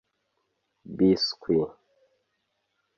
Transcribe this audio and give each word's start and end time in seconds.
biswi 0.95 1.59